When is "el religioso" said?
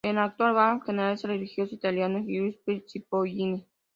1.25-1.75